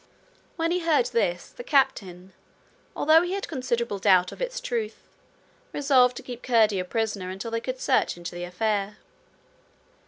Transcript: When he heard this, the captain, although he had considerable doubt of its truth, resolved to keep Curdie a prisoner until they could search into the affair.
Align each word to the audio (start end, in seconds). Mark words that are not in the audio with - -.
When 0.55 0.71
he 0.71 0.79
heard 0.79 1.05
this, 1.13 1.49
the 1.49 1.63
captain, 1.63 2.33
although 2.95 3.21
he 3.21 3.33
had 3.33 3.47
considerable 3.47 3.99
doubt 3.99 4.31
of 4.31 4.41
its 4.41 4.59
truth, 4.59 4.99
resolved 5.73 6.17
to 6.17 6.23
keep 6.23 6.41
Curdie 6.41 6.79
a 6.79 6.85
prisoner 6.85 7.29
until 7.29 7.51
they 7.51 7.61
could 7.61 7.79
search 7.79 8.17
into 8.17 8.33
the 8.33 8.43
affair. 8.45 8.97